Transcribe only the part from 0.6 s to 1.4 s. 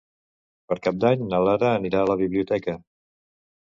Per Cap d'Any